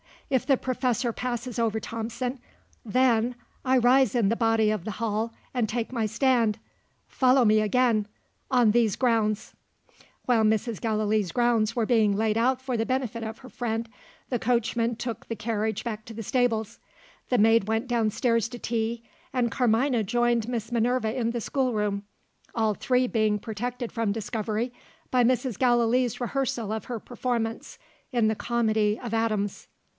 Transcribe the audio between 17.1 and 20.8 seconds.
the maid went downstairs to tea; and Carmina joined Miss